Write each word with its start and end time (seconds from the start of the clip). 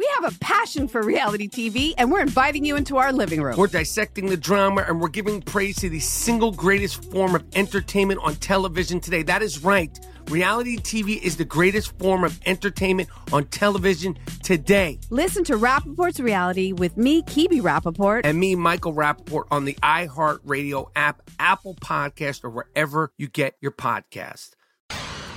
We 0.00 0.08
have 0.18 0.34
a 0.34 0.38
passion 0.38 0.88
for 0.88 1.02
reality 1.02 1.46
TV, 1.46 1.92
and 1.98 2.10
we're 2.10 2.22
inviting 2.22 2.64
you 2.64 2.74
into 2.74 2.96
our 2.96 3.12
living 3.12 3.42
room. 3.42 3.58
We're 3.58 3.66
dissecting 3.66 4.30
the 4.30 4.36
drama 4.38 4.82
and 4.88 4.98
we're 4.98 5.10
giving 5.10 5.42
praise 5.42 5.76
to 5.76 5.90
the 5.90 6.00
single 6.00 6.52
greatest 6.52 7.04
form 7.12 7.34
of 7.34 7.44
entertainment 7.52 8.18
on 8.22 8.36
television 8.36 9.00
today. 9.00 9.22
That 9.22 9.42
is 9.42 9.62
right. 9.62 9.94
Reality 10.28 10.78
TV 10.78 11.20
is 11.20 11.36
the 11.36 11.44
greatest 11.44 11.98
form 11.98 12.24
of 12.24 12.40
entertainment 12.46 13.10
on 13.30 13.44
television 13.48 14.18
today. 14.42 14.98
Listen 15.10 15.44
to 15.44 15.58
Rapaport's 15.58 16.18
Reality 16.18 16.72
with 16.72 16.96
me, 16.96 17.20
Kebe 17.24 17.60
Rapaport. 17.60 18.22
And 18.24 18.40
me, 18.40 18.54
Michael 18.54 18.94
Rapaport, 18.94 19.48
on 19.50 19.66
the 19.66 19.74
iHeartRadio 19.82 20.92
app, 20.96 21.30
Apple 21.38 21.74
Podcast, 21.74 22.42
or 22.42 22.48
wherever 22.48 23.12
you 23.18 23.28
get 23.28 23.56
your 23.60 23.72
podcast. 23.72 24.52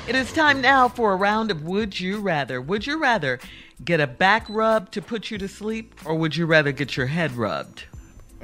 It 0.06 0.16
is 0.16 0.34
time 0.34 0.60
now 0.60 0.90
for 0.90 1.14
a 1.14 1.16
round 1.16 1.50
of 1.50 1.64
Would 1.64 1.98
You 1.98 2.20
Rather. 2.20 2.62
Would 2.62 2.86
you 2.86 3.00
rather 3.00 3.40
get 3.84 4.00
a 4.00 4.08
back 4.08 4.46
rub 4.50 4.92
to 4.92 5.02
put 5.02 5.32
you 5.32 5.38
to 5.38 5.48
sleep, 5.48 5.96
or 6.06 6.16
would 6.16 6.36
you 6.36 6.46
rather 6.46 6.72
get 6.72 6.96
your 6.98 7.08
head 7.08 7.32
rubbed? 7.34 7.86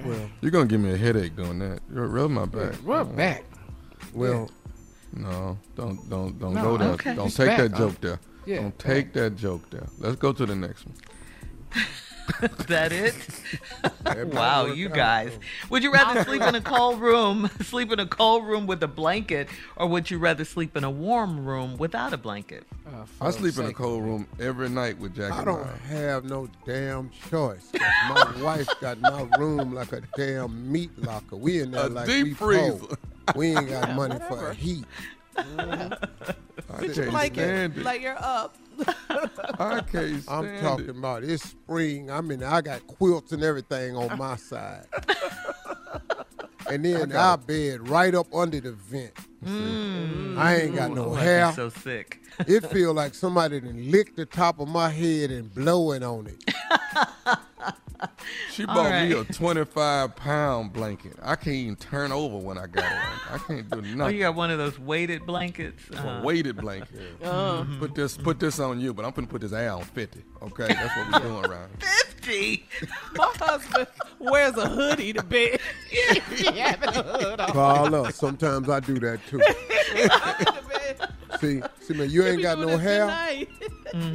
Well, 0.03 0.29
you're 0.41 0.51
gonna 0.51 0.65
give 0.67 0.79
me 0.81 0.93
a 0.93 0.97
headache 0.97 1.35
doing 1.35 1.59
that. 1.59 1.79
You're 1.93 2.07
rub 2.07 2.31
my 2.31 2.45
back. 2.45 2.75
Rub 2.83 3.15
back. 3.15 3.43
Well, 4.13 4.49
no, 5.13 5.57
don't 5.75 6.09
don't 6.09 6.39
don't 6.39 6.53
No, 6.53 6.61
go 6.63 6.77
there. 6.77 6.89
okay. 6.89 7.15
Don't 7.15 7.27
It's 7.27 7.35
take 7.35 7.47
back, 7.47 7.57
that 7.59 7.71
huh? 7.71 7.77
joke 7.77 8.01
there. 8.01 8.19
Yeah, 8.45 8.61
don't 8.61 8.79
take 8.79 9.13
that 9.13 9.35
joke 9.35 9.69
there. 9.69 9.87
Let's 9.99 10.15
go 10.15 10.31
to 10.33 10.45
the 10.45 10.55
next 10.55 10.85
one. 10.85 10.95
Is 12.41 12.65
that 12.67 12.91
it? 12.91 13.15
wow, 14.33 14.65
you 14.67 14.89
guys. 14.89 15.31
Would 15.69 15.83
you 15.83 15.91
rather 15.91 16.23
sleep 16.23 16.41
in 16.41 16.55
a 16.55 16.61
cold 16.75 16.99
room, 17.01 17.49
sleep 17.61 17.91
in 17.91 17.99
a 17.99 18.05
cold 18.05 18.45
room 18.45 18.67
with 18.67 18.81
a 18.83 18.87
blanket, 18.87 19.47
or 19.75 19.87
would 19.87 20.09
you 20.11 20.17
rather 20.19 20.45
sleep 20.45 20.75
in 20.77 20.83
a 20.83 20.89
warm 20.91 21.45
room 21.45 21.77
without 21.77 22.13
a 22.13 22.17
blanket? 22.17 22.65
Uh, 22.87 23.05
I 23.21 23.31
sleep 23.31 23.57
in 23.57 23.65
a 23.65 23.73
cold 23.73 24.03
room 24.03 24.27
every 24.39 24.69
night 24.69 24.97
with 24.99 25.15
Jack 25.15 25.31
I 25.33 25.43
don't 25.43 25.61
Ryan. 25.61 25.79
have 25.79 26.23
no 26.25 26.47
damn 26.65 27.09
choice. 27.29 27.71
My 28.09 28.31
wife 28.41 28.67
got 28.81 28.99
my 29.01 29.23
room 29.37 29.73
like 29.73 29.91
a 29.93 30.01
damn 30.15 30.71
meat 30.71 30.91
locker. 30.97 31.35
We 31.35 31.61
in 31.61 31.71
there 31.71 31.85
A 31.85 31.89
like 31.89 32.07
deep 32.07 32.23
we 32.25 32.33
freezer. 32.33 32.73
poor. 32.77 32.97
We 33.35 33.55
ain't 33.55 33.69
got 33.69 33.95
money 33.95 34.17
for 34.27 34.49
a 34.49 34.53
heat. 34.53 34.85
I 35.37 35.97
can't 36.87 37.13
Like 37.13 37.33
stand 37.33 37.73
it, 37.73 37.79
it. 37.79 37.83
like 37.83 38.01
you're 38.01 38.17
up. 38.19 38.55
I 39.59 39.81
can't 39.81 40.23
stand 40.23 40.47
I'm 40.47 40.61
talking 40.61 40.85
it. 40.85 40.97
about 40.97 41.23
it's 41.23 41.43
spring. 41.49 42.09
I 42.11 42.21
mean, 42.21 42.43
I 42.43 42.61
got 42.61 42.85
quilts 42.87 43.31
and 43.31 43.43
everything 43.43 43.95
on 43.95 44.17
my 44.17 44.35
side. 44.35 44.85
and 46.69 46.85
then 46.85 47.11
our 47.15 47.37
bed 47.37 47.89
right 47.89 48.13
up 48.15 48.33
under 48.33 48.59
the 48.59 48.71
vent. 48.73 49.13
Hmm. 49.43 50.35
I 50.37 50.55
ain't 50.61 50.75
got 50.75 50.91
no 50.91 51.05
Oh, 51.05 51.13
hair. 51.13 51.51
so 51.53 51.69
sick. 51.69 52.21
It 52.47 52.65
feel 52.67 52.93
like 52.93 53.13
somebody 53.15 53.59
done 53.59 53.89
licked 53.91 54.15
the 54.15 54.25
top 54.25 54.59
of 54.59 54.67
my 54.67 54.89
head 54.89 55.31
and 55.31 55.53
blowing 55.53 56.03
on 56.03 56.27
it. 56.27 56.53
She 58.51 58.65
bought 58.65 58.91
me 58.91 59.11
a 59.13 59.23
25 59.23 60.15
pound 60.15 60.73
blanket. 60.73 61.13
I 61.21 61.35
can't 61.35 61.55
even 61.55 61.75
turn 61.75 62.11
over 62.11 62.37
when 62.37 62.57
I 62.57 62.67
got 62.67 62.83
it. 62.83 63.31
I 63.31 63.37
can't 63.47 63.69
do 63.69 63.77
Oh, 63.77 63.81
nothing. 63.81 64.15
you 64.15 64.21
got 64.21 64.35
one 64.35 64.51
of 64.51 64.57
those 64.57 64.77
weighted 64.79 65.25
blankets? 65.25 65.81
It's 65.89 65.99
Uh, 65.99 66.19
a 66.21 66.25
weighted 66.25 66.57
blanket. 66.57 66.99
Uh-huh. 67.23 67.65
Put 67.79 67.95
this 67.95 68.17
put 68.17 68.39
this 68.39 68.59
on 68.59 68.79
you, 68.79 68.93
but 68.93 69.05
I'm 69.05 69.11
gonna 69.11 69.27
put 69.27 69.41
this 69.41 69.53
air 69.53 69.71
on 69.73 69.83
50. 69.83 70.21
Okay, 70.43 70.67
that's 70.67 70.95
what 70.97 71.11
we're 71.23 71.29
doing 71.29 71.45
around. 71.45 71.69
here. 71.79 71.89
50. 72.21 72.67
My 73.15 73.31
husband 73.39 73.87
wears 74.19 74.55
a 74.57 74.67
hoodie 74.69 75.13
to 75.13 75.23
bed. 75.23 75.59
he 75.89 76.45
having 76.59 76.89
a 76.89 77.03
hood 77.03 77.39
on. 77.39 77.49
Call 77.51 77.95
up. 77.95 78.13
Sometimes 78.13 78.69
I 78.69 78.79
do 78.81 78.99
that 78.99 79.19
too. 79.27 79.41
see, 81.39 81.61
see, 81.81 81.93
man, 81.93 82.09
you 82.09 82.23
ain't 82.25 82.41
got 82.41 82.59
no 82.59 82.67
this 82.67 82.81
hair. 82.81 83.01
tonight. 83.05 83.49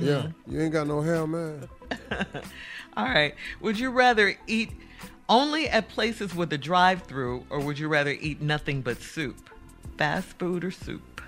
Yeah, 0.01 0.29
you 0.47 0.61
ain't 0.61 0.73
got 0.73 0.87
no 0.87 1.01
hair, 1.01 1.27
man. 1.27 1.69
All 2.97 3.05
right. 3.07 3.35
Would 3.61 3.79
you 3.79 3.91
rather 3.91 4.37
eat 4.47 4.71
only 5.29 5.69
at 5.69 5.89
places 5.89 6.35
with 6.35 6.53
a 6.53 6.59
drive 6.59 7.03
through, 7.03 7.45
or 7.51 7.61
would 7.61 7.79
you 7.79 7.89
rather 7.89 8.11
eat 8.11 8.41
nothing 8.41 8.83
but 8.83 9.01
soup? 9.03 9.51
Fast 9.97 10.39
food 10.39 10.65
or 10.65 10.71
soup? 10.71 11.21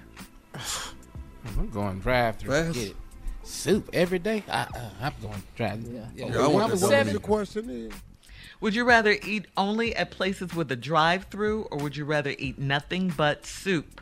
I'm 1.59 1.71
going 1.71 2.01
drive 2.01 2.37
through. 2.37 2.51
Fast. 2.51 2.75
Get 2.75 2.89
it. 2.91 2.97
Soup 3.43 3.89
every 3.93 4.19
day. 4.19 4.43
I, 4.49 4.63
uh, 4.63 4.91
I'm 5.01 5.13
going 5.23 5.43
drive. 5.55 5.83
Yeah, 5.83 6.07
yeah. 6.17 6.27
Yeah, 6.27 6.45
I 6.45 6.47
want 6.49 6.71
What 6.73 6.79
seven. 6.81 7.13
the 7.13 7.21
question 7.21 7.71
is? 7.71 7.93
Would 8.61 8.75
you 8.75 8.85
rather 8.85 9.17
eat 9.25 9.47
only 9.57 9.95
at 9.95 10.11
places 10.11 10.55
with 10.55 10.73
a 10.73 10.77
drive 10.77 11.25
through, 11.25 11.65
or 11.71 11.79
would 11.79 11.97
you 11.97 12.05
rather 12.05 12.35
eat 12.39 12.59
nothing 12.59 13.13
but 13.17 13.47
soup? 13.47 14.01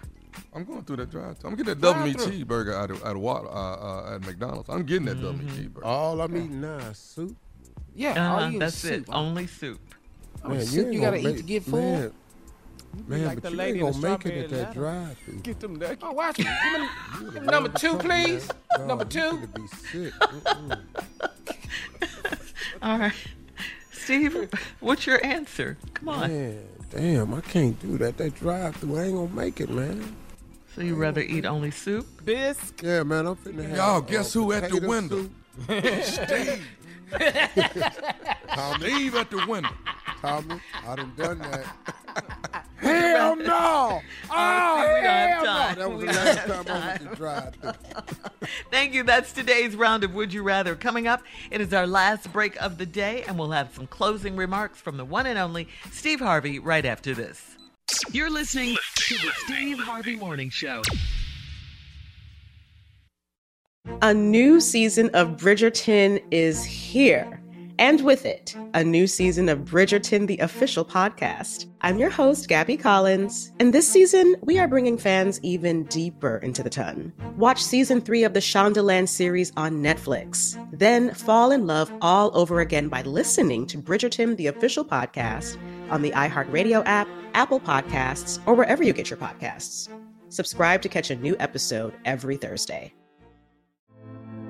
I'm 0.54 0.64
going 0.64 0.82
through 0.84 0.96
that 0.96 1.10
drive. 1.10 1.36
I'm 1.44 1.50
getting 1.52 1.66
that 1.66 1.80
double 1.80 2.04
meat 2.04 2.16
Drive-thru. 2.16 2.44
cheeseburger 2.44 2.74
out 2.74 2.90
of 2.90 3.02
out 3.04 3.16
of 3.16 3.18
Wal- 3.22 3.48
uh, 3.48 4.10
uh, 4.12 4.14
at 4.16 4.22
McDonald's. 4.26 4.68
I'm 4.68 4.84
getting 4.84 5.06
that 5.06 5.16
double 5.20 5.34
meat 5.38 5.48
cheeseburger. 5.48 5.84
All 5.84 6.20
I'm 6.20 6.36
eating 6.36 6.60
now 6.60 6.78
is 6.78 6.98
soup. 6.98 7.36
Yeah, 7.94 8.10
Uh-huh, 8.12 8.44
all 8.44 8.50
you 8.50 8.58
that's 8.58 8.76
soup. 8.76 8.92
it. 8.92 9.04
Only 9.12 9.46
soup. 9.46 9.80
Oh, 10.44 10.58
soup 10.58 10.74
you 10.74 10.90
ain't 10.92 11.00
gotta 11.00 11.16
gonna 11.18 11.28
eat 11.30 11.36
to 11.38 11.42
get 11.42 11.62
full? 11.64 11.80
Man, 11.80 12.12
man 13.06 13.24
like 13.26 13.34
but 13.36 13.42
the 13.44 13.50
you 13.50 13.56
lady 13.56 13.80
ain't 13.80 13.92
gonna 13.94 14.08
make 14.18 14.26
it 14.26 14.44
at 14.44 14.50
that 14.50 14.74
drive 14.74 15.16
through. 15.24 15.40
Get 15.40 15.60
them 15.60 15.76
nuggets. 15.76 16.02
Oh, 16.04 16.12
watch 16.12 16.38
me. 16.38 16.44
Give 16.44 17.34
me, 17.34 17.40
number 17.40 17.69
two, 17.70 17.96
please. 17.98 18.48
number 18.80 19.04
two. 19.04 19.40
To 19.40 19.46
be 19.48 19.66
sick. 19.90 20.12
All 22.82 22.98
right. 22.98 23.12
Steve, 23.92 24.50
what's 24.80 25.06
your 25.06 25.25
answer? 25.25 25.78
Come 25.94 26.08
on. 26.10 26.28
Man, 26.30 26.64
damn, 26.90 27.32
I 27.32 27.40
can't 27.40 27.80
do 27.80 27.96
that. 27.98 28.19
That 28.19 28.34
drive 28.34 28.76
through, 28.76 28.98
I 28.98 29.04
ain't 29.04 29.14
gonna 29.14 29.32
make 29.34 29.60
it, 29.60 29.70
man. 29.70 30.14
So 30.75 30.81
you 30.82 30.97
rather 30.97 31.21
eat 31.21 31.44
only 31.47 31.71
soup? 31.71 32.06
Bisque. 32.25 32.82
Yeah, 32.82 33.05
man, 33.05 33.26
I'm 33.26 33.37
finna 33.37 33.69
have. 33.69 33.76
Y'all, 33.76 33.97
uh, 33.99 34.00
guess 34.00 34.32
who 34.32 34.53
at 34.53 34.65
the 34.65 34.81
potato 34.81 34.88
window? 34.88 35.17
soup. 35.23 36.05
Steve. 36.05 36.67
Steve 38.81 39.15
at 39.15 39.31
the 39.31 39.44
window. 39.49 39.71
Tommy, 40.21 40.61
I 40.87 40.97
done 40.97 41.12
done 41.17 41.38
that. 41.38 41.67
Hell 42.76 43.37
no! 43.37 44.00
Oh, 44.37 44.76
we 44.79 44.82
don't 44.87 45.05
have 45.05 45.31
hell 45.31 45.44
time. 45.44 45.79
no! 45.79 45.81
That 45.81 45.91
was 45.91 46.00
We 46.00 46.06
the 46.06 46.12
last 46.12 46.38
have 46.38 46.67
time 46.67 46.82
I 46.82 46.87
went 46.88 47.11
to 47.11 47.17
drive. 47.17 47.55
Thank 48.71 48.94
you. 48.94 49.03
That's 49.05 49.32
today's 49.32 49.76
round 49.76 50.03
of 50.03 50.15
Would 50.15 50.32
You 50.32 50.43
Rather. 50.43 50.75
Coming 50.75 51.06
up, 51.06 51.23
it 51.50 51.61
is 51.61 51.73
our 51.73 51.87
last 51.87 52.32
break 52.32 52.56
of 52.61 52.79
the 52.79 52.87
day, 52.87 53.23
and 53.29 53.38
we'll 53.38 53.53
have 53.53 53.73
some 53.75 53.87
closing 53.87 54.35
remarks 54.37 54.81
from 54.81 54.97
the 54.97 55.05
one 55.05 55.26
and 55.26 55.38
only 55.38 55.69
Steve 55.93 56.21
Harvey 56.21 56.59
right 56.59 56.85
after 56.85 57.15
this. 57.15 57.56
You're 58.12 58.31
listening 58.31 58.76
to 58.94 59.14
the 59.14 59.31
Steve 59.44 59.78
Harvey 59.78 60.16
Morning 60.16 60.48
Show. 60.48 60.82
A 64.02 64.14
new 64.14 64.60
season 64.60 65.10
of 65.14 65.36
Bridgerton 65.36 66.22
is 66.31 66.64
here. 66.64 67.40
And 67.78 68.02
with 68.02 68.25
it, 68.25 68.56
a 68.72 68.84
new 68.84 69.08
season 69.08 69.48
of 69.48 69.60
Bridgerton, 69.60 70.28
the 70.28 70.38
official 70.38 70.84
podcast. 70.84 71.66
I'm 71.81 71.98
your 71.98 72.08
host, 72.08 72.48
Gabby 72.48 72.76
Collins, 72.76 73.52
and 73.58 73.75
this 73.75 73.88
season, 73.88 74.37
we 74.42 74.60
are 74.60 74.69
bringing 74.69 74.96
fans 74.96 75.40
even 75.42 75.82
deeper 75.84 76.38
into 76.38 76.62
the 76.62 76.70
ton. 76.70 77.12
Watch 77.37 77.60
season 77.62 78.00
three 78.00 78.22
of 78.22 78.32
the 78.32 78.40
Shondaland 78.40 79.08
series 79.08 79.52
on 79.56 79.82
Netflix. 79.82 80.56
Then 80.72 81.12
fall 81.14 81.50
in 81.50 81.66
love 81.66 81.92
all 82.00 82.30
over 82.38 82.60
again 82.60 82.88
by 82.88 83.02
listening 83.02 83.66
to 83.66 83.78
Bridgerton, 83.78 84.37
the 84.37 84.46
official 84.46 84.84
podcast, 84.84 85.58
on 85.90 86.02
the 86.02 86.10
iHeartRadio 86.12 86.82
app, 86.86 87.08
Apple 87.34 87.60
Podcasts, 87.60 88.40
or 88.46 88.54
wherever 88.54 88.82
you 88.82 88.92
get 88.92 89.10
your 89.10 89.19
podcasts. 89.19 89.88
Subscribe 90.28 90.82
to 90.82 90.88
catch 90.88 91.10
a 91.10 91.16
new 91.16 91.36
episode 91.38 91.94
every 92.04 92.36
Thursday. 92.36 92.92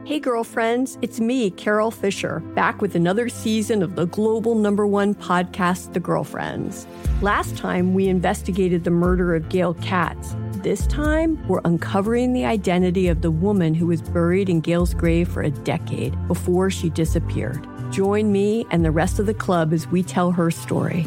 Hey, 0.05 0.21
girlfriends, 0.21 0.99
it's 1.01 1.19
me, 1.19 1.51
Carol 1.51 1.91
Fisher, 1.91 2.41
back 2.55 2.83
with 2.83 2.95
another 2.95 3.31
season 3.31 3.83
of 3.83 3.97
the 3.97 4.05
global 4.05 4.55
number 4.55 4.87
one 4.87 5.15
podcast, 5.15 5.95
The 5.95 6.01
Girlfriends. 6.01 6.87
Last 7.23 7.57
time, 7.57 7.95
we 7.95 8.09
investigated 8.09 8.85
the 8.85 8.91
murder 8.91 9.35
of 9.35 9.49
Gail 9.49 9.73
Katz. 9.75 10.37
This 10.57 10.87
time, 10.89 11.43
we're 11.49 11.63
uncovering 11.65 12.35
the 12.35 12.45
identity 12.45 13.09
of 13.09 13.23
the 13.23 13.31
woman 13.31 13.73
who 13.73 13.87
was 13.87 14.03
buried 14.03 14.51
in 14.51 14.61
Gail's 14.61 14.93
grave 14.93 15.27
for 15.27 15.43
a 15.43 15.51
decade 15.51 16.15
before 16.29 16.69
she 16.69 16.91
disappeared. 16.91 17.67
Join 17.91 18.31
me 18.31 18.67
and 18.71 18.85
the 18.85 18.91
rest 18.91 19.19
of 19.19 19.25
the 19.25 19.33
club 19.33 19.73
as 19.73 19.87
we 19.87 20.03
tell 20.03 20.33
her 20.33 20.51
story. 20.51 21.07